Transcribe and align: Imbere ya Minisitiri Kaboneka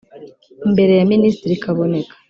Imbere 0.65 0.93
ya 0.99 1.07
Minisitiri 1.13 1.61
Kaboneka 1.63 2.13